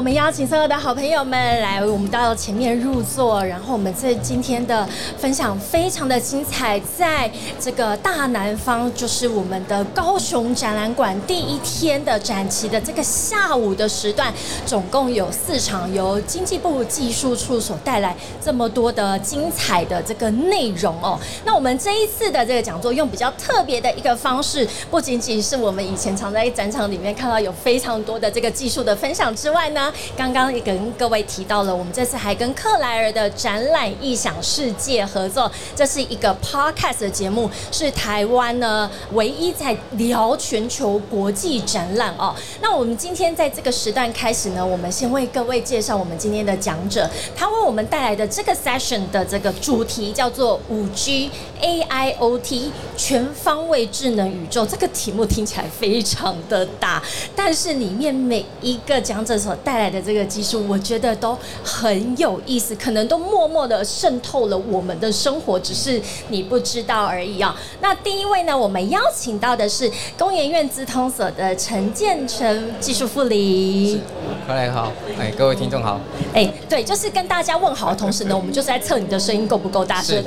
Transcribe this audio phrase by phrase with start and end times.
[0.00, 4.88] 我们邀请所有的好朋友们来，我们到前面入座，然后我们这今天的
[5.18, 7.30] 分享非常的精彩，在
[7.60, 14.32] 这个大南方，就是我们的高雄展览馆第一天的展期的这个下午的时段，
[14.64, 21.20] 总共有四场，由经济部技术处所带来这么多的精彩的这个内容哦。
[21.44, 42.34] 那我们这一次的这个讲座用比较特别的一个方式，不仅仅是我们以前常在展场里面看到有非常多的这个技术的分享之外呢，刚刚也跟各位提到了，我们这次还跟克莱尔的展览异想世界合作，这是一个 podcast 的节目，是台湾呢唯一在聊全球国际展览哦。
[42.60, 51.30] 那我们今天在这个时段开始呢，我们先为各位介绍我们今天的讲者，他为我们带来的这个 session 的这个主题叫做五 G
[51.60, 54.64] AIoT 全方位智能宇宙。
[54.66, 57.02] 这个题目听起来非常的大，
[57.34, 67.56] 但是里面每一个讲者所带来的这个技术，我觉得都很有意思，可能都默默的渗透了我们的生活，只是你不知道而已啊。
[67.80, 74.00] 那第一位呢，我们邀请到的是工研院资通所的陈建成技术副理。
[74.46, 76.00] 快来好，哎，各位听众好。
[76.34, 80.22] 哎，对，就是跟大家问好的同时呢，我们就是在测你的声音够不够大声，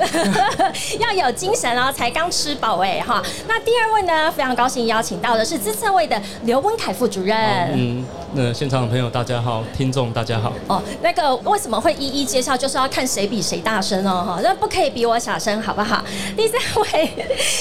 [0.98, 3.22] 要有精神哦，才刚吃饱哎哈。
[3.48, 7.36] 那第二位呢，非常高兴邀请到的是资策会的刘文凯副主任。
[7.72, 10.52] 嗯，那现场的朋友大家好，听众大家好。
[10.66, 16.04] 哦，那个为什么会一一介绍，就是要看谁比谁大声哦哈，那不可以比我小声，好不好？
[16.36, 17.10] 第三位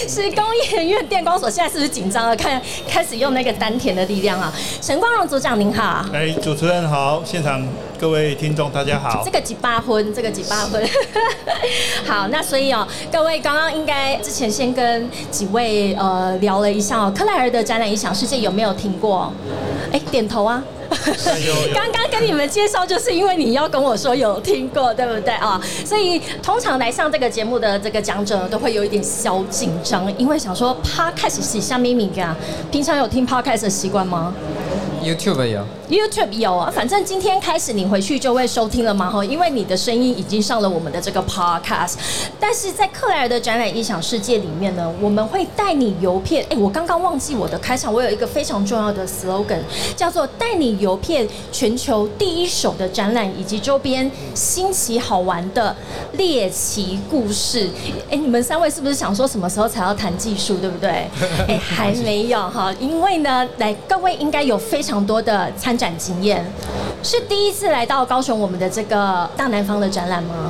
[0.07, 2.35] 是工业院电光所，现在是不是紧张了？
[2.35, 4.53] 看开始用那个丹田的力量啊。
[4.81, 6.05] 陈光荣组长您好。
[6.13, 7.65] 哎，主持人好，现场
[7.99, 9.21] 各位听众大家好。
[9.23, 10.81] 这个几八婚，这个几八婚。
[12.05, 19.31] 好，那所以哦，各位刚刚应该之前先跟几位呃聊了一下哦，克莱尔的展览《影响世界》有没有听过？
[19.91, 20.63] 哎，点头啊。
[21.73, 25.59] 刚刚跟你们介绍，就是因为你要跟我说有听过，对不对啊？
[25.83, 32.35] 所以通常来上这个节目的这个讲者都会有一点小紧张，因为想说 podcast 是下咪咪噶，
[32.71, 34.35] 平常有听 podcast 的习惯吗
[35.03, 41.95] ？YouTube 有，YouTube 有啊，反正今天开始你回去就会收听了嘛哈，因为你的声音已经上了我们的这个 Podcast。
[42.39, 46.45] 但是在克莱尔的展览异想世界里面呢，我们会带你游遍。
[46.49, 49.61] 哎，我刚刚忘记我的开场，我有一个非常重要的 slogan，
[49.95, 55.75] 叫做带你游遍全球第一手的展览以及周边新奇好玩的
[56.13, 57.67] 猎奇故事。
[58.09, 61.09] 哎，你们三位是不是想说什么时候才要谈技术，对不对？
[61.49, 64.93] 哎，还没有哈，因为呢，来各位应该有非常。
[64.93, 66.45] 非常多的参展经验，
[67.03, 70.49] 是第一次来到高雄我们的这个大南方的展览吗？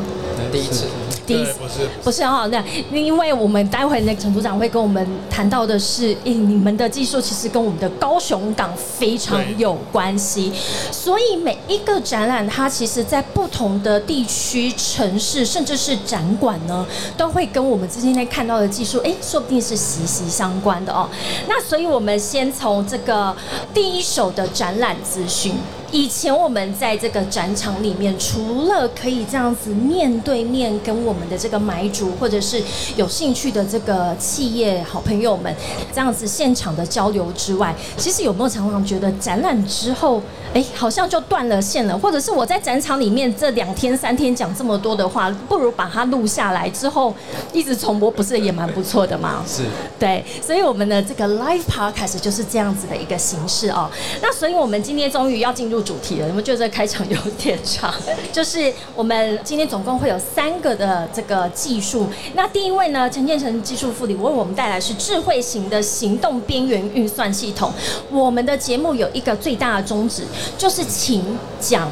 [0.52, 0.86] 第一次。
[1.26, 2.62] 第一次不是不是哈，那
[2.92, 10.52] 因为我们待会那个陈组长会跟我们谈到的是，诶，你们的技术其实跟我们的高雄港非常有关系，
[10.92, 21.08] 所以每一个展览它其实在不同的地区、城市，甚至是展馆呢，都会跟我们今天看到的技术，哎，说不定是息息相关的哦。
[21.48, 23.34] 那所以我们先从这个
[23.74, 25.83] 第一手的展览资讯。
[25.94, 32.60] 以前我们在这个展场里面，除了可以这样子面对面跟我们的这个买主或者是
[32.96, 35.56] 有兴趣的这个企业好朋友们
[35.94, 40.20] 这样子现场的交流之外，其实有没有常常觉得展览之后，
[40.56, 47.14] 哎，好像就断了线了，或者是我在展场里面这两天三天讲这么多的话，不如把它录下来之后
[47.52, 49.46] 一直重播，不是也蛮不错的吗？
[49.48, 49.62] 是，
[50.00, 53.88] 对，所以我们的这个 live podcast 就是这样子的一个形式哦。
[54.24, 55.83] 那所以我们今天终于要进入。
[55.84, 57.94] 主题了，你们觉得这开场有点长？
[58.32, 62.08] 就是我们今天总共会有三个的这个技术。
[62.34, 67.72] 那第一位呢，陈建成技术副理为我们带来是智慧型的行动边缘运算系统。
[68.10, 70.24] 我们的节目有一个最大的宗旨，
[70.58, 71.92] 就是请讲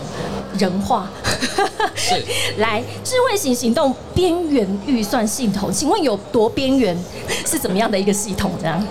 [0.58, 1.10] 人话。
[1.96, 2.16] 是，
[2.58, 6.98] 来智慧型行动边缘运算系统，请问有多边缘？
[7.46, 8.52] 是怎么样的一个系统？
[8.60, 8.82] 这样？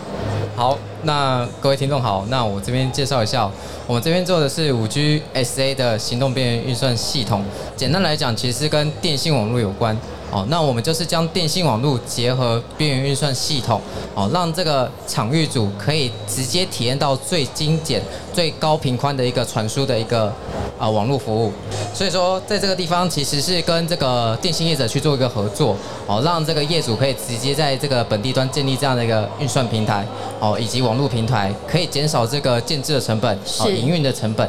[0.60, 3.50] 好，那各位听众好，那我这边介绍一下，
[3.86, 7.42] 我们这边做的是五 G SA 的行动边缘运算系统。
[7.74, 9.96] 简单来讲，其实跟电信网络有关。
[10.31, 13.81] 哦，那我们就是将电信网络结合边缘运算系统，
[14.15, 18.00] 哦，让这个场域组可以直接体验到最精简、
[18.32, 20.32] 最高频宽的一个传输的一个
[20.79, 21.53] 啊网络服务。
[21.93, 30.06] 所以说，在这个地方其实是跟这个电信业者去做一个合作，哦，让这个业主可以直接在这个本地端建立这样的一个运算平台，
[30.38, 34.49] 哦，以及网络平台，可以减少这个建制的成本，哦，营运的成本。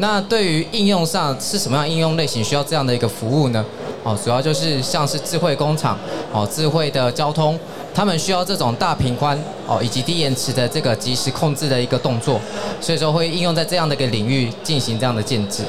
[0.00, 3.64] 那对于应用上是什么样应用类型需要这样的一个服务呢？
[4.02, 5.98] 哦，主要就是像是智慧工厂，
[6.32, 7.58] 哦，智慧的交通，
[7.94, 12.40] 他们需要这种大频宽哦以及低延迟的这个及时控制的一个动作，
[12.80, 15.62] 所以说会应用在这样的一个领域进行这样的建制。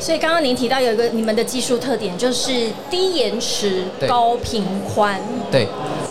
[0.00, 4.64] 所以刚刚您提到有一个你们的技术特点就是低延迟、高频
[4.94, 5.20] 宽。
[5.50, 5.66] 对，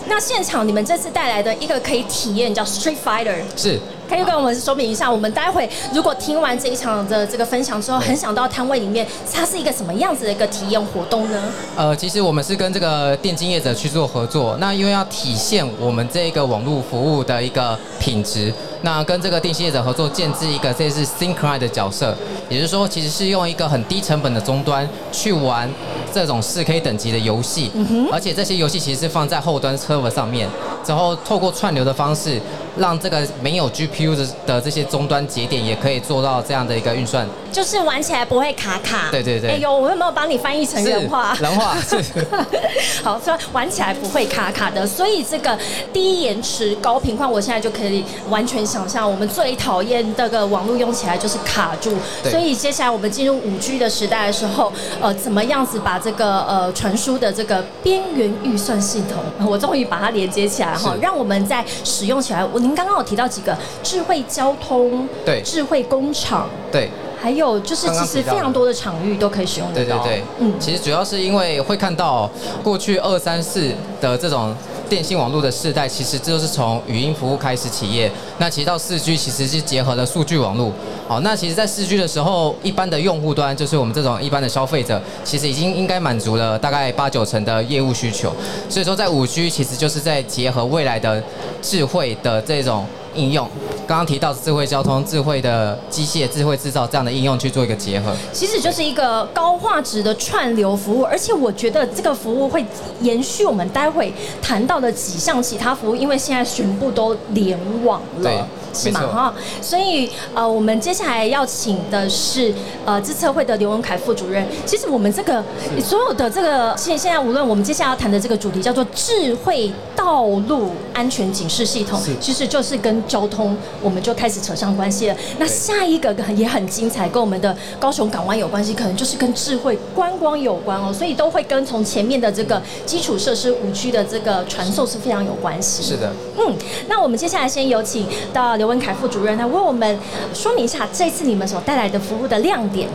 [0.08, 3.80] 那现场你们这次带来的一个可以体验叫 Street Fighter，是。
[4.08, 11.44] 可以跟我们说明一下，我们待会如果听完这一场的这个分享之后，很想到摊位里面，它是一个什么样子的一个体验活动呢？
[11.76, 18.54] 呃，其实我们是跟这个电竞业者去做合作，那因为要体现我们这个网络服务的一个品质，
[18.86, 22.16] 那跟这个电信业者合作建制一个这是 Synchronize 的角色，
[22.48, 25.68] 也就是说，其实是用一个很低成本的终端去玩
[26.14, 27.72] 这种四 K 等级的游戏，
[28.12, 30.48] 而且这些游戏其实是放在后端 server 上面，
[30.84, 32.40] 之后透过串流的方式，
[32.78, 37.28] 让这个没有 GPU 的的这些终端节点也可以做到这样的一个运算。
[37.52, 39.10] 就是玩起来不会卡卡。
[39.10, 41.36] 对对对哎呦，我有没有帮你翻译成人话？
[41.42, 42.04] 人话是。
[43.02, 45.58] 好，说玩起来不会卡卡的，所以这个
[45.92, 51.94] 低延迟、高频宽，我现在就可以完全想象，我们最讨厌这个网络用起来就是卡住。
[52.30, 54.70] 所以接下来我们进入五 G 的时代的时候，
[55.00, 62.44] 呃，怎么样子把这个呃传输的这个边缘预算系统， 我终于把它连接起来哈，是让我们在使用起来。
[62.44, 66.50] 我您刚刚有提到几个智慧交通、对智慧工厂。
[66.70, 66.90] 对。
[67.18, 69.98] 还有就是，其实非常多的场域都可以使用得到。
[70.04, 72.30] 对对对，嗯，其实主要是因为会看到
[72.62, 74.54] 过去二三四的这种
[74.90, 78.12] 电信网络的世代，其实这就是从语音服务开始起业。
[78.38, 80.72] 那其实到四 G 其实是结合了数据网络。
[81.08, 88.34] 好，那其实，在四 G 的时候，一般的用户端就是我们这种一般的消费者，其实已经应该满足了大概八九成的业务需求。
[88.70, 91.22] 所以说，在五 G 其实就是在结合未来的
[91.62, 93.48] 智慧的这种应用。
[93.88, 98.16] 刚刚提到智慧交通、智慧的机械、智慧制造这样的应用去做一个结合。
[98.34, 102.66] 其实就是一个高画质的串流服务，而且我觉得这个服务会
[103.02, 108.48] 延续我们待会谈到的几项其他服务，因为现在全部都联网了。
[108.76, 109.08] 是吗？
[109.08, 112.54] 哈，所以呃，我们接下来要请的是
[112.86, 114.46] 呃资策会的刘文凯副主任。
[114.66, 115.44] 其实我们这个
[115.82, 125.16] 所有的这个现现在无论我们接下来要谈的这个主题叫做智慧道路安全警示系统，其实就是跟交通我们就开始扯上关系了。
[125.40, 135.84] 那下一个也很精彩，跟我们的高雄港湾有关系，可能就是跟智慧观光有关哦，所以都会跟从前面的这个基础设施五 G 的这个传授是非常有关系。
[135.84, 136.56] 是的，嗯，
[136.88, 139.98] 那我们接下来先有请到刘文凯副主任来为我们
[140.34, 142.90] 说明一下这次你们所带来的服务的亮点。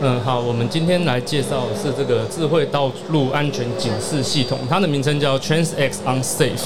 [0.00, 6.64] 嗯，好，我们今天来介绍的是这个智慧道路安全警示系统，它的名称叫 TransX on Safe。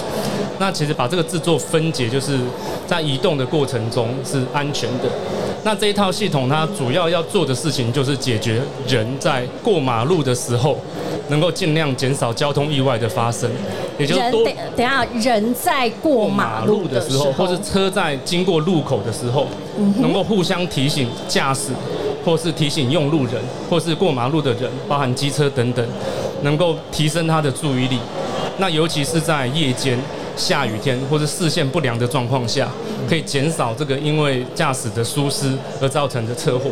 [0.59, 2.39] 那其实把这个字做分解，就是
[2.87, 5.05] 在移动的过程中是安全的。
[5.69, 10.79] 那这一套系统它主要要做的事情就是解决人在过马路的时候，
[11.29, 13.51] 能够尽量减少交通意外的发生，
[13.99, 19.47] 也就是多等等下，人在过马路的时候，或是车在经过路口的时候，
[19.99, 21.73] 能够互相提醒驾驶，
[22.25, 23.35] 或是提醒用路人，
[23.69, 25.87] 或是过马路的人，包含机车等等，
[26.41, 27.99] 能够提升他的注意力。
[28.57, 29.99] 那尤其是在夜间、
[30.35, 32.71] 下雨天或是视线不良的状况下，
[33.09, 36.71] 可以减少这个因为驾驶的疏失而造成的车祸。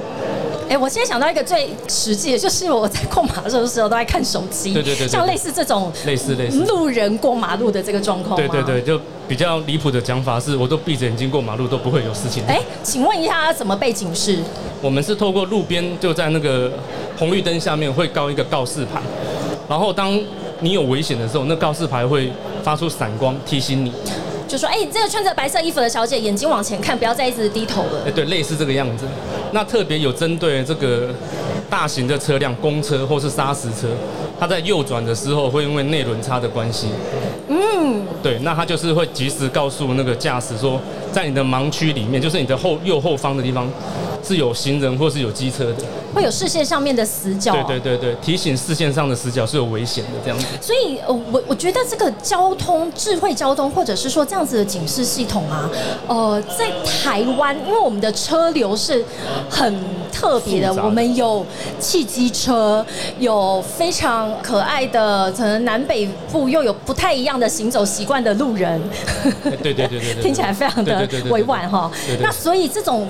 [0.68, 12.42] 哎，我现在想到一个最实际的，就是我在过马路的时候都在看手机，对对对对像类似这种类似类似路人过马路的这个状况对对对，就比较离谱的讲法是，我都闭着眼睛过马路都不会有事情。
[12.48, 14.40] 哎，请问一下，怎么被警示？
[14.82, 16.72] 我们是透过路边就在那个
[17.16, 19.00] 红绿灯下面会高一个告示牌，
[19.68, 20.20] 然后当
[20.58, 22.32] 你有危险的时候，那告示牌会
[22.64, 23.92] 发出闪光提醒你。
[24.48, 28.10] 就说，哎，这个穿着白色衣服的小姐，眼睛往前看，不要再一直低头了哎，。
[28.10, 29.04] 对，类似这个样子。
[29.52, 31.08] 那特别有针对这个
[31.68, 33.88] 大型的车辆，公车或是砂石车，
[34.38, 36.88] 它在右转的时候会因为内轮差的关系，
[37.48, 40.80] 嗯，对，那它就是会及时告诉那个驾驶说，
[41.12, 43.68] 在你的盲区里面，就是你的后右后方的地方
[44.22, 45.84] 是有行人或是有机车的。
[46.16, 47.52] 会有视线上面的死角。
[47.52, 50.46] 对对对对，提醒视线上的死角是有危险的这样子。
[50.62, 55.68] 所以，呃，我我觉得这个交通智慧交通，或者是说这样子的警示系统啊，
[56.08, 59.04] 呃，在台湾，因为我们的车流是
[59.50, 59.78] 很
[60.10, 61.44] 特别的，我们有
[61.78, 62.84] 汽机车，
[63.18, 68.80] 有非常可爱的，可能南北部又有不太一样的行走习惯的路人，
[69.44, 71.90] 哎 对对对对对，听起来非常的委婉哈。
[72.22, 73.06] 那所以这种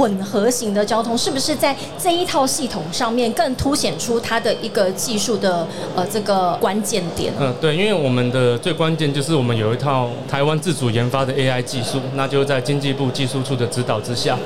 [0.00, 7.30] 混合型的交通，是不是在这一套系统上面更凸显出它的一个技术的呃这个关键点？
[7.38, 14.38] 嗯，对，因为我们的最关键就是我们有一套台湾自主研发的 AI 技术，那就在经济部技术处的指导之下，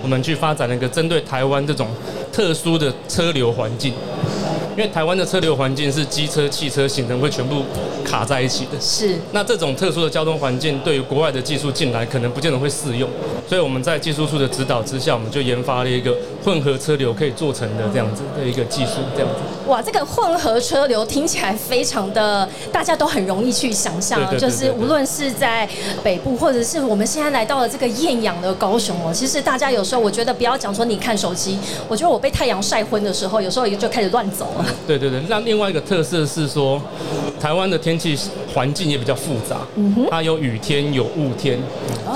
[0.00, 1.88] 我们去发展了一个针对台湾这种
[2.32, 3.92] 特殊的车流环境，
[4.76, 7.62] 因为台湾的车流环境是机车、汽车、行人会全部
[8.04, 8.80] 卡在一起的。
[8.80, 9.16] 是。
[9.32, 13.08] 那这种特殊的交通环境，对于国外的技术进来，可能不见得会适用。
[13.48, 19.40] 所以我们在技术处的指导之下，我们就研发了一个混合车流可以做成的这样子的一个技术，这样子。
[19.68, 25.68] 哇，这个混合车流听起来非常的，大家都很容易去想象，就是无论是在
[26.02, 31.58] 北部，或者是我们现在来到了这个艳阳的高雄哦，其实大家有时候我觉得不要讲说你看手机，
[31.88, 34.66] 我觉得我被太阳晒昏的时候，有时候也就开始乱走 了。
[34.86, 36.80] 对对对，那另外一个特色是说，
[37.40, 38.18] 台湾的天气
[38.52, 41.58] 环境也比较复杂，嗯，它有雨天有雾天，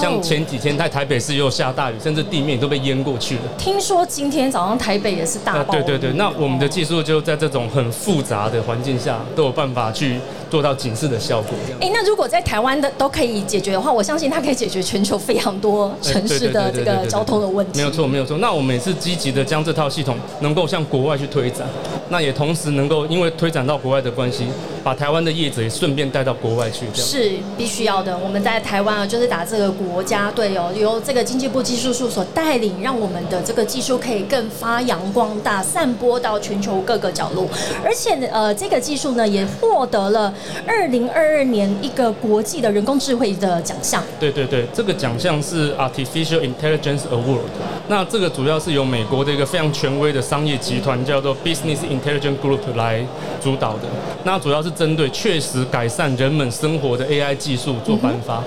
[0.00, 3.42] 像前几天在台北市又下大雨，甚至地面都被淹过去了。
[3.58, 10.18] 听说今天早上台北也是大暴对对对，那我们的技术就在这种很复杂的环境下，都有办法去。
[10.54, 11.50] 做到警示的效果。
[11.80, 17.76] 哎，那如果在台湾的都可以解决的话，我相信它可以解决全球非常多城市的这个交通的问题。
[17.76, 18.38] 没有错，没有错。
[18.38, 21.66] 那我们也是积极的将这套系统能够向国外去推展，
[22.08, 24.46] 那也同时能够因为推展到国外的关系，
[24.84, 26.84] 把台湾的叶子也顺便带到国外去。
[26.94, 28.16] 是必须要的。
[28.18, 37.48] 我们在台湾啊，就是打这个国家队哦，由这个经济部技术处所带领，让我们的这个技术可以更发扬光大，散播到全球各个角落。
[37.82, 40.32] 而且呃，这个技术呢，也获得了。
[40.66, 44.04] 二零二二年一个国际的人工智慧的奖项。
[44.20, 47.48] 对对对，这个奖项是 Artificial Intelligence Award。
[47.88, 53.02] 那这个主要是由美国的一个非常权威的商业集团叫做 Business Intelligence Group 来
[53.42, 53.88] 主导的。
[54.24, 58.42] 那主要是针对确实改善人们生活的 AI 技术做颁发。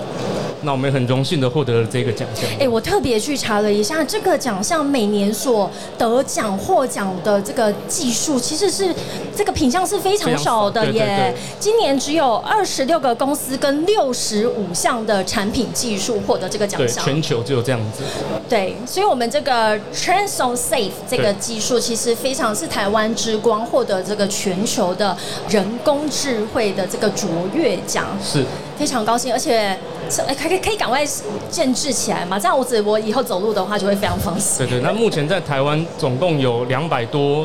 [0.62, 2.44] 那我们很荣幸的获得了这个奖项。
[2.58, 8.92] 哎，我特别去查了一下，这个奖项每年所得奖获奖的这个技术，其实是
[9.36, 11.32] 这个品相是非常少的耶。
[11.60, 17.04] 今年只有二十六个公司跟六十五项的产品技术获得这个奖项。
[17.04, 18.02] 全球只有这样子。
[18.48, 25.16] 对，所以我们这个 Transon Safe 这个技术其实非常是台湾之光，获得这个全球的
[25.48, 28.06] 人工智慧的这个卓越奖。
[28.22, 28.44] 是。
[28.78, 29.76] 非常高兴，而且
[30.08, 31.04] 可可可以赶快
[31.50, 32.38] 建制起来嘛？
[32.38, 34.58] 这样我只我以后走路的话就会非常放心。
[34.58, 37.44] 对对，那目前在台湾总共有两百多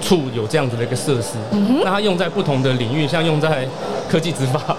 [0.00, 1.36] 处有这样子的一个设施，
[1.84, 3.68] 那它用在不同的领域，像用在
[4.08, 4.74] 科技执法。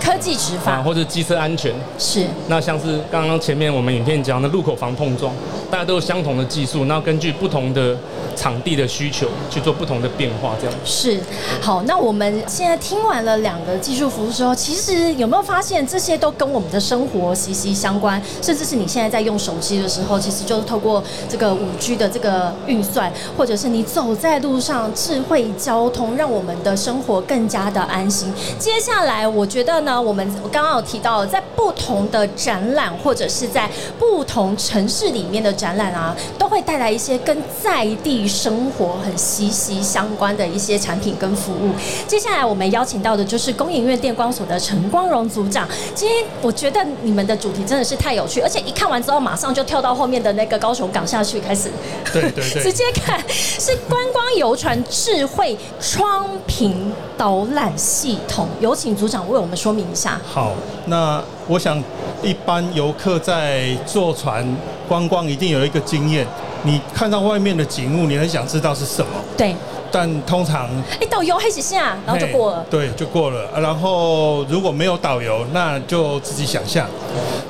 [0.00, 2.26] 科技执法，或者机车安全是。
[2.48, 5.32] 那像是刚刚前面我们影片讲的路口防碰撞，
[5.70, 7.96] 大家都有相同的技术，那根据不同的
[8.36, 10.74] 场地的需求去做不同的变化，这样。
[10.84, 11.20] 是。
[11.60, 18.20] 好，那我们现在听完了两个技术服务之后，其实有没有发现这些都跟我们的生活息息相关？
[18.42, 28.32] 甚至是你现在在用手机的时候，其实就是透过这个五 G 的这个运算，或者是你走在路上智慧交通，让我们的生活更加的安心。
[28.58, 30.00] 接下来，我觉得呢。
[30.00, 41.72] 我们我刚刚有提到，在不同的展览或者是在不同城市里面的展览啊，都会带来一些跟在地生活很息息相关的一些产品跟服务。
[42.06, 45.68] 接下来我们邀请到的就是工研院电光所的陈光荣组长。
[45.94, 51.70] 今天我觉得你们的主题真的是太有趣，而且一看完之后马上就跳到后面的那个高雄港下去开始，
[52.12, 58.46] 对对对， 直接看是观光游船智慧窗屏导览系统。
[58.60, 59.86] 有请组长为我们说明。
[59.90, 60.52] 一下好，
[60.86, 61.82] 那我想
[62.22, 64.44] 一般游客在坐船
[64.88, 66.26] 观光一定有一个经验，
[66.64, 69.12] 你看到外面的景物，你很想知道是什么。
[69.36, 69.54] 对。
[69.98, 70.68] 但通常，
[71.00, 72.62] 哎，导游黑起下，然后就过了。
[72.68, 73.48] 对，就过了。
[73.58, 76.86] 然后如果没有导游，那就自己想象。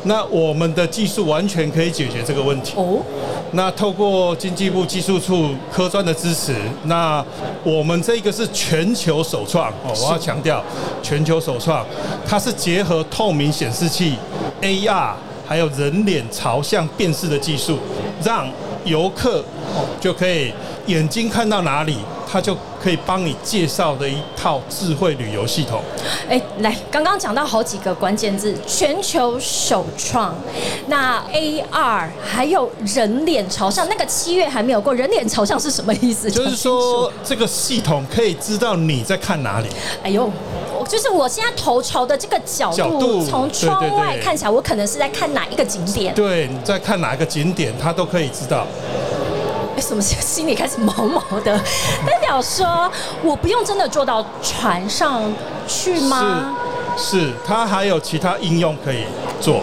[0.04, 2.74] 那我们的技术完全可以解决这个问题。
[2.76, 3.02] 哦。
[3.50, 7.24] 那透过经济部技术处科专的支持，那
[7.64, 10.62] 我们这个是全球首创哦，我要强调，
[11.02, 11.84] 全球首创，
[12.24, 14.14] 它是结合透明显示器、
[14.62, 15.10] AR
[15.44, 17.80] 还有人脸朝向辨识的技术，
[18.22, 18.46] 让
[18.84, 19.44] 游客
[20.00, 20.54] 就可以
[20.86, 21.98] 眼睛看到哪里。
[22.30, 25.80] 它就可以帮你介绍的一套智慧旅游系统。
[26.28, 30.34] 哎，来，刚刚讲到好几个关键字，全球首创，
[30.88, 36.30] 那 AR 还有人脸朝向，那个七月还没有过，人脸朝向是什么意思？
[36.30, 39.68] 就是说这个系统可以知道你在看哪里。
[40.02, 40.30] 哎呦，
[40.88, 46.14] 就是我现在头朝的这个角度，从窗外看起来，我可能是在看哪一个景点？
[46.14, 48.66] 对，你在看哪一个景点，他都可以知道。
[49.76, 51.56] 为什么心里开始毛毛的？
[52.06, 52.90] 代表说
[53.22, 55.22] 我不用真的坐到船上
[55.68, 56.56] 去吗？
[56.96, 59.04] 是，是，它还有其他应用可以
[59.38, 59.60] 做。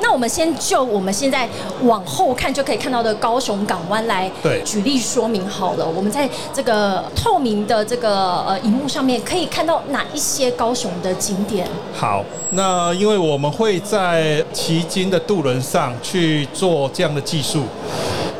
[0.00, 1.48] 那我们先就我们现在
[1.82, 4.28] 往后看就可以看到的高雄港湾来
[4.64, 5.86] 举例说明好了。
[5.88, 11.68] 我们在这个透明的这个呃荧幕上面可以看到哪一些高雄的景点？
[11.94, 17.62] 好，那因为我们会在旗津的渡轮上去做这样的技术。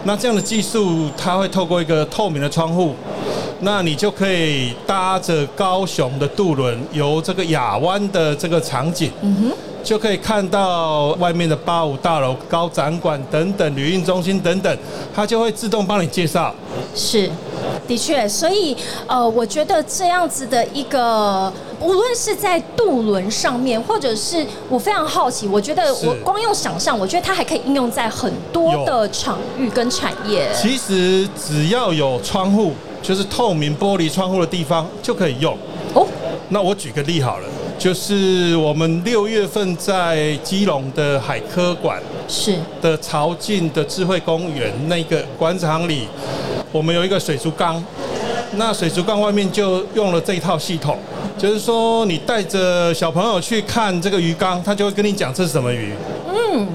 [0.04, 2.94] 那这样的技术，它会透过一个透明的窗户，
[3.60, 9.12] 那你就可以搭着高雄的渡轮，由这个亚湾的这个场景，
[9.82, 14.78] 就可以看到外面的八五大楼、高展馆等等旅运中心等等，
[15.14, 16.54] 它就会自动帮你介绍。
[16.94, 17.30] 是，
[17.86, 30.48] 的确，所以呃，我觉得这样子的一个，无论是在渡轮上面，或者是我非常好奇，我觉得我光用想象，我觉得它还可以应用在很多的场域跟产业。
[30.54, 32.72] 其实只要有窗户，
[33.02, 35.56] 就是透明玻璃窗户的地方就可以用。
[35.94, 36.06] 哦，
[36.50, 37.48] 那我举个例好了，
[37.82, 46.06] 就是我们六月份在基隆的海科馆是的潮境的智慧公园那个广场里，
[46.70, 47.84] 我们有一个水族缸。
[48.52, 50.96] 那水族缸外面就用了这一套系统，
[51.36, 55.92] 就是说你带着小朋友去看这个鱼缸，他就会跟你讲这是什么鱼。
[56.28, 56.68] 嗯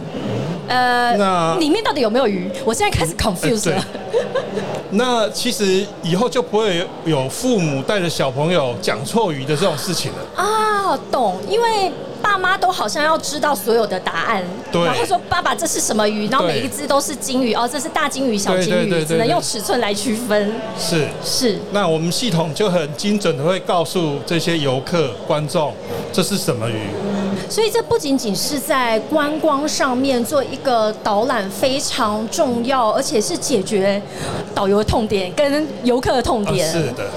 [0.68, 2.50] 呃，那里面到底有没有鱼？
[2.66, 3.82] 我现在开始 confuse 了。
[4.92, 10.44] 那其实以后就不会有父母带着小朋友讲错鱼的这种事情了。
[10.44, 11.92] 啊，懂，因为
[12.28, 20.54] 爸妈都好像要知道所有的答案，对然后说爸爸这是什么鱼，然后每一只都是金鱼，哦，这是大金鱼、小金鱼，只能用尺寸来区分。
[20.78, 21.08] 是。
[21.24, 25.74] 是，那我们系统就很精准的会告诉这些游客、观众，
[26.12, 26.90] 这是什么鱼。
[27.50, 34.02] 所以这不仅仅是在观光上面做一个导览非常重要，而且是解决
[34.54, 36.70] 导游的痛点跟游客的痛啊点。
[36.70, 37.10] 是的，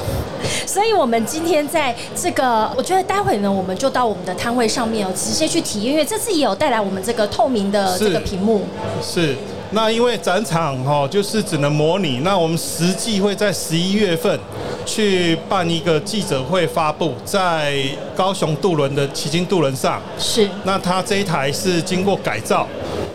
[0.71, 8.63] 所以，我们今天在这个，我觉得待会呢，我们就到我们的摊位上面哦，直接去体验，因为这次也有带来我们这个透明的这个屏幕。
[9.03, 9.35] 是。
[9.73, 14.39] 那因为展场哈、就是只能模拟，那我们实际会在十一月份
[14.85, 17.81] 去办一个记者会发布，在
[18.17, 20.03] 高雄渡轮的旗津渡轮上。
[20.19, 22.67] 是那它这一台是经过改造，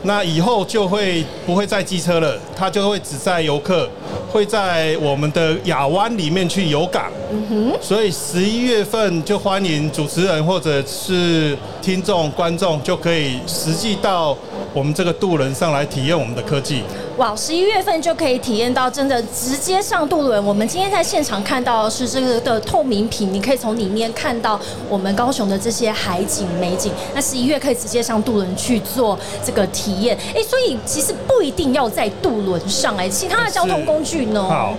[0.03, 3.89] 那以后就会不会再机车了，它就会只载游客，
[4.31, 7.11] 会在我们的亚湾里面去游港。
[7.31, 14.37] 嗯哼所以十一月份就欢迎主持人或者是听众、观众就可以实际到
[14.75, 16.83] 我们这个渡轮上来体验我们的科技。
[17.15, 20.45] 哇，十一月份就可以体验到真的直接上渡轮。
[20.45, 26.91] 我们今天在现场看到的是这个的透明屏，你可以从里面看到我们高雄的这些海景美景。
[27.13, 30.17] 那十一月可以直接上渡轮去做这个体验。
[30.35, 34.43] 哎，所以其实不一定要在渡轮上，哎，其他的交通工具呢？
[34.43, 34.73] 好，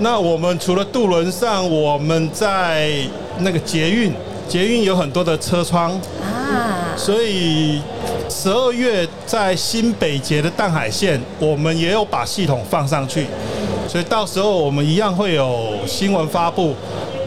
[0.00, 2.92] 那我们除了渡轮上，我们在
[3.38, 4.12] 那个捷运，
[4.46, 7.80] 捷运有很多的车窗，啊，所以
[8.30, 13.26] 十二月在新北捷的淡海线，我们也有把系统放上去，
[13.88, 16.74] 所以到时候我们一样会有新闻发布。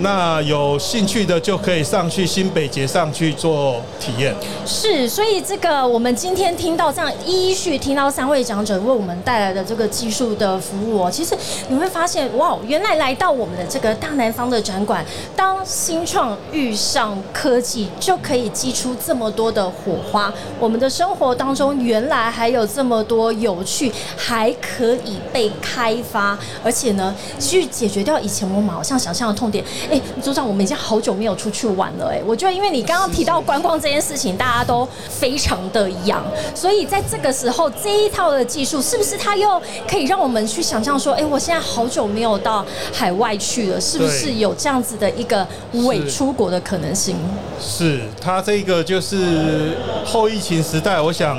[0.01, 4.35] 那有兴趣的就可以上去新北捷上去做体验。
[4.65, 11.35] 是，所以这个我们今天听到这样依序听到三位讲者为我们带来的这个技术的服务哦，其实
[11.69, 20.33] 你会发现，哇，原来来到我们的这个大南方的展馆，当新创遇上科技，就可以激出这么多的火花。
[20.59, 29.63] 我们的生活当中原来还有这么多有趣，还可以被开发，而且呢，去解决掉以前我们好像想象的痛点。
[29.91, 36.23] 哎，组长，我们已经好久没有出去玩了，哎，我觉得因为你刚刚提到观光这件事情，大家都非常的痒，
[36.55, 47.17] 所以在这个时候，这一套的技术是不是它又可以让我们去想象说，哎，我现在好久没有到海外去了，是不是有这样子的一个伪出国的可能性？
[47.59, 49.75] 是它这个就是
[50.05, 51.37] 后疫情时代，我想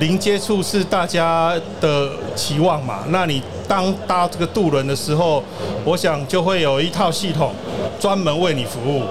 [0.00, 3.04] 零接触是大家的期望嘛。
[3.08, 5.42] 那你当搭这个渡轮的时候，
[5.84, 7.52] 我想就会有一套系统
[8.00, 9.02] 专门为你服务，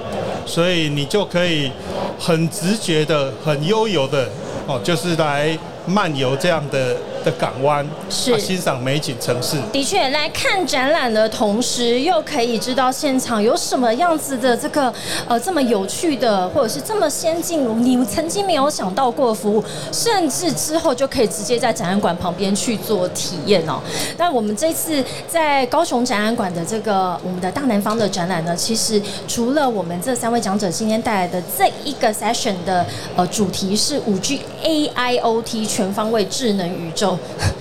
[0.45, 1.71] 所以你就可以
[2.19, 4.27] 很直觉的、很悠游的
[4.67, 9.57] 哦，就是来漫游这样的的港湾，是啊欣赏美景城市。
[9.71, 14.93] 的确，来看展览的同时，又可以知道现场有什么样子的这个
[15.27, 23.79] 呃这么有趣的，或者是这么先进，你曾经没有想到过的服务，甚至之后就可以直接在展览馆旁边去做体验哦。
[24.17, 37.12] 那我们这次在高雄展览馆的这个我们的大南方的展览呢，其实除了我们这三位讲者今天带来的这一个 session 的呃主题是五 G AIoT 全方位智能宇宙，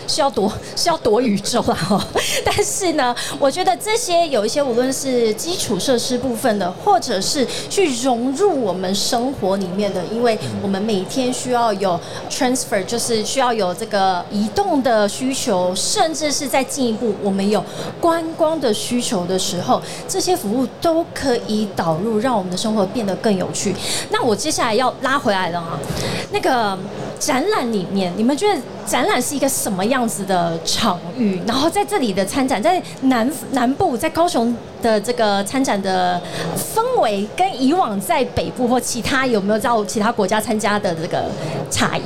[0.07, 2.07] 是要夺是要夺宇宙啦哈。
[2.45, 11.99] 但是呢，我觉得这些有一些无论是基础设施部分的，或者是去融入我们生活里面的，因为我们每天需要有
[12.31, 17.65] transfer，就是需要有这个移动的需求，甚至是在进一步我们有
[18.01, 23.75] 观光的需求的时候，这些服务都可以导入，让我们的生活变得更有趣。
[24.11, 25.79] 那我接下来要拉回来了哈，
[26.33, 26.77] 那个
[27.24, 31.40] 展览里面，你们觉得展览是一个什么样子的场域？
[31.46, 36.20] 然后在这里的参展，在南南部，在高雄的这个参展的
[36.56, 41.26] 氛围，跟以往在北部或其他有没有到其他国家参加的这个
[41.70, 42.02] 差异？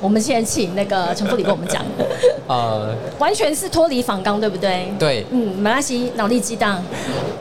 [0.00, 1.84] 我们先请那个陈副理跟我们讲。
[2.48, 4.92] 呃，完全是脱离仿钢，对不对？
[4.98, 5.24] 对。
[5.30, 6.82] 嗯，马拉西，脑力激荡。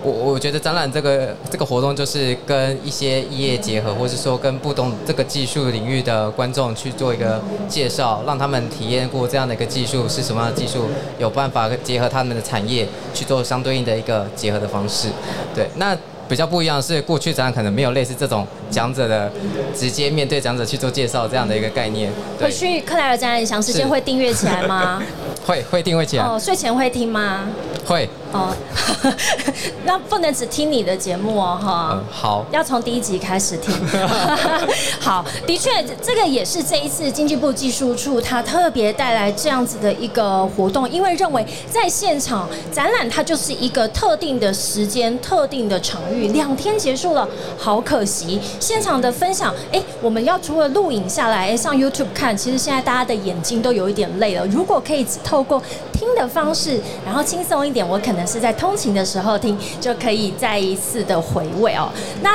[0.04, 10.86] 我我觉得展览这个这个活动就是跟一些业结合，或是说跟不同这个技术领域的观众去做一个介绍，让他们体验过这样的一个技术是什么样的技术，
[11.18, 15.10] 有办法结合他们的产业去做相对应的一个结合的方式。
[15.56, 15.98] 对，那。
[16.30, 19.30] 比较不一样的是，过去展览可能没有类似这种讲者的
[19.76, 22.12] 直接面对讲者去做介绍这样的一个概念。
[22.40, 25.02] 回去克莱尔展览想时间会订阅起来吗？
[25.46, 26.24] 会会订阅起来。
[26.24, 27.48] 哦，睡前会听吗？
[27.90, 28.08] 会。
[28.32, 28.56] 哦，
[29.86, 32.00] 那不能只听你的节目哦，哈。
[32.12, 32.46] 好。
[32.52, 33.74] 要从第一集开始听。
[35.02, 46.28] 好，的确，这个也是这一次经济部技术处它特别带来这样子的一个活动，因为认为在现场展览它就是一个特定的时间、特定的场域。
[46.28, 48.40] 两天结束了，好可惜。
[48.60, 54.46] 现场的分享，哎，我们要除了录影下来，哎，上 YouTube 看，其实现在大家的眼睛都有一点累了。
[54.46, 55.60] 如果可以透过
[55.92, 61.90] 听的方式，然后轻松一点，我可能是在通勤的时候听，就可以再一次的回味哦。
[62.22, 62.32] 那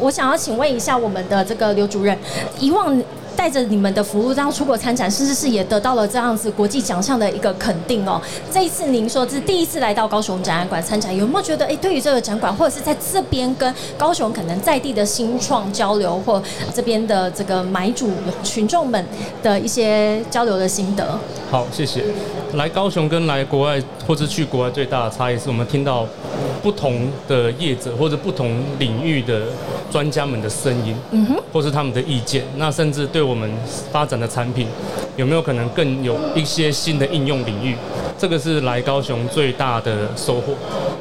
[0.00, 2.16] 我想要请问一下我们的这个刘主任，
[2.58, 3.02] 以往。
[3.36, 8.18] 带着你们的服务，然后出国参展，甚至是也得到了这样子国际奖项的一个肯定哦。
[8.50, 16.42] 这一次您说是第一次来到高雄展览馆参展，有没有觉得哎，对于这个展馆，或者是在这边跟高雄可能在地的新创交流，或
[16.74, 18.10] 这边的这个买主
[18.42, 19.04] 群众们
[19.42, 21.18] 的一些交流的心得？
[21.50, 22.04] 好，谢谢。
[22.56, 26.06] 来高雄跟来国外或者去国外最大的差异是我们听到
[26.62, 29.42] 不同的业者或者不同领域的
[29.90, 33.26] 专家们的声音，嗯哼，或是他们的意见，那甚至对。
[33.26, 33.50] 我们
[33.90, 34.68] 发展的产品
[35.16, 37.76] 有没有可能更有一些新的应用领域？
[38.16, 40.54] 这个是来高雄最大的收获。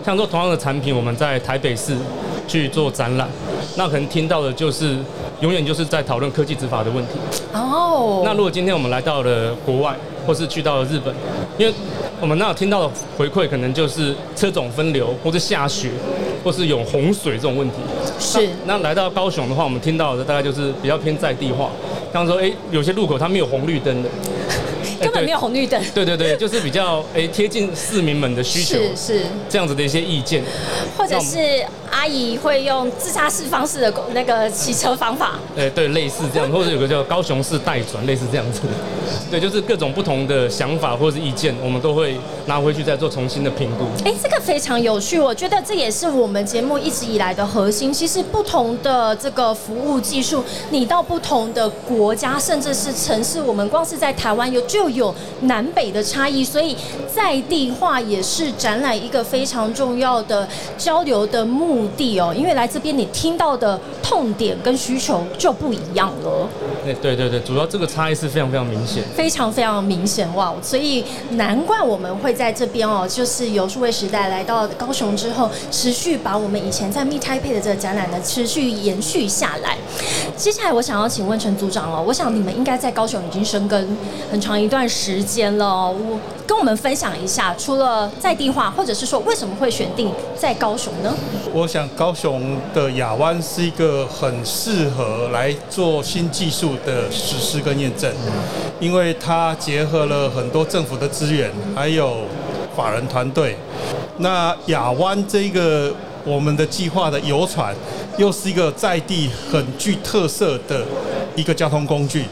[0.04, 1.96] 像说同样的产品，我们在台北市
[2.48, 3.28] 去做展览，
[3.76, 4.98] 那可能听到的就是
[5.42, 7.14] 永远就是在讨论科技执法的问题。
[7.54, 8.22] 哦。
[8.26, 11.14] 那如果今天我们来到了国外，或是去到了日本，
[11.58, 11.74] 因为
[12.20, 15.90] 我们那听到的回馈，可能就是车种分流，或是下雪，
[16.44, 17.78] 或是有洪水这种问题。
[18.20, 18.50] 是。
[18.66, 21.70] 那来到高雄的话，我们听到的大概就是比较偏在地化。
[22.12, 24.10] 像说，哎，有些路口它没有红绿灯的，
[25.02, 25.80] 根本没有红绿灯。
[25.94, 30.44] 对对对，就是比较哎贴近市民们的需求，是是这样子的一些意见，
[30.98, 31.64] 或者是。
[31.96, 38.68] 阿姨会用自杀式方式的那个骑车方法，哎，对，类似这样，或者有个叫高雄式代转，类似这样子的，
[39.32, 43.86] 对，就是各种不同的想法或者是意见，我们都会拿回去再做重新的评估。
[44.04, 47.94] 哎，这个非常有趣，我觉得这也是我们节目一直以来的核心。
[47.94, 56.76] 其实不同的这个服务技术，你到不同的国家甚至是城市，我们光是在台湾有就有南北的差异，所以
[57.08, 60.46] 在地化也是展览一个非常重要的
[60.78, 61.85] 交流的目。
[61.98, 66.48] 地哦，因为来这边你听到的痛点跟需求就不一样了。
[66.84, 70.54] 对对对对，主要这个差异是非常非常明显，非常非常明显哇！
[70.62, 79.78] 所以难怪我们会在这边哦，就是由数位时代来到高雄之后，持续把我们以前在 Meet Taipei 的这个展览呢，持续延续下来。
[80.38, 83.98] 接下来我想要请问陈组长哦，我想你们应该在高雄已经生根
[84.32, 91.12] 很长一段时间了，我跟我们分享一下，除了在地化，或者是说为什么会选定在高雄呢？
[91.54, 98.12] 我想高雄的亚湾是一个很适合来做新技术的实施跟验证，
[98.80, 102.22] 因为它结合了很多政府的资源，还有
[102.76, 103.56] 法人团队。
[104.18, 107.76] 那亚湾这个我们的计划的游船，
[108.18, 110.84] 又是一个在地很具特色的
[111.36, 112.26] 一个交通工具。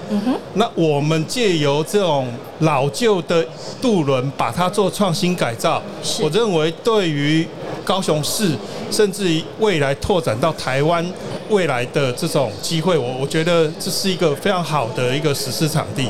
[0.56, 2.28] 那我们借由这种
[2.60, 3.45] 老旧的
[3.82, 5.82] 渡轮，把它做创新改造，
[6.21, 7.47] 我认为对于
[7.86, 8.52] 高雄市。
[8.91, 11.04] 甚至于未来拓展到台湾
[11.53, 16.09] 未来的这种机会，我我觉得这是一个非常好的一个实施场地。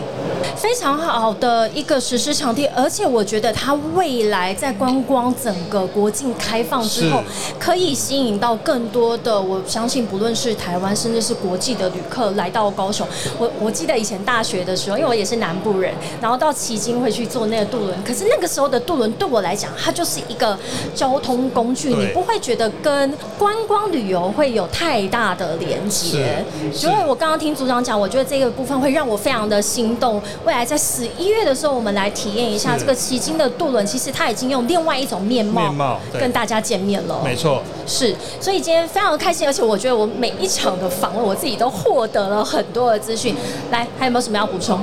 [0.56, 7.24] 非常好的一个实施场地，而且我觉得它未来在观光整个国境开放之后，
[7.60, 13.08] 可以吸引到更多的，我相信不论是台湾甚至是国际的旅客来到高雄。
[13.38, 20.58] 我我记得以前大学的时候，因为我也是南部人，然后到旗津会去坐那个渡轮，可是那个时候的渡轮对我来讲，它就是一个
[20.96, 26.44] 交通工具，你不会觉得跟观光旅游会有太大的连接。
[26.74, 30.22] 所以我刚刚听组长讲，我觉得这个部分会让我非常的心动。
[30.46, 37.22] 未来在十一月的时候，我们来体验一下这个奇经的渡轮，其实它已经用另外一种面貌跟大家见面了。
[37.24, 38.16] 没错，是。
[38.40, 43.36] 所以今天非常的开心，而且我觉得我每一场的访问，我自己都获得了很多的资讯。
[43.72, 44.80] 来，还有没有什么要补充？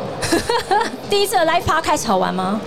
[1.11, 2.61] 第一次的 live p 开始好玩吗？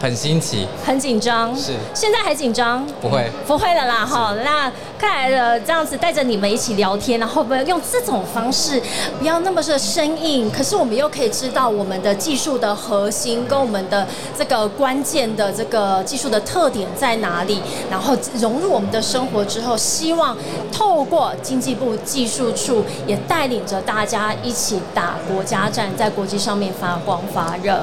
[0.00, 1.72] 很新奇，很紧张，是。
[1.94, 2.86] 现在还紧张？
[3.00, 4.04] 不会，不会的啦。
[4.04, 8.80] 哈，那看来的这样子带着你们一起聊天，然后不用这种方式，
[9.18, 10.50] 不要那么的生硬。
[10.50, 14.06] 可是我们又可以知道我们的技术的核心跟我们的
[14.36, 20.36] 这个关键的这个技术的特点在哪里，然后融入我们的生活之后，希望
[20.70, 27.80] 透过经济部技术处也带领着大家一起打国家战，在国际上面发光发热。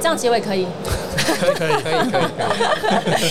[0.00, 0.66] 这样结尾可以。
[1.26, 2.18] 可以可以可以可
[3.18, 3.28] 以，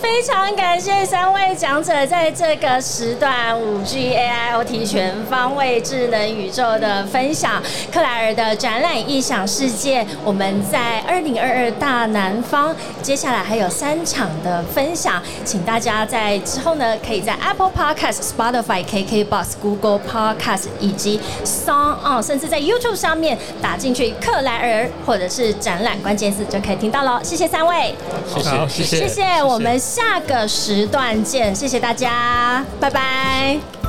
[0.00, 7.62] 非常感谢三位讲者在这个时段五 G AIoT 全方位智能宇宙的分享。
[7.92, 27.20] 克莱尔的展览异想世界，我们在二零二二大南方，接下来还有三场的分享，请大家在之后呢，可以在 Apple Podcast、Spotify、KKBox、Google Podcast 以及 Song On，甚至在 YouTube 上面打进去克莱尔或者是展览关键字，就可以听到了。
[27.32, 27.94] 谢谢三位，
[28.28, 33.81] 谢谢，谢谢，谢谢，我们下个时段见，谢谢大家，拜拜。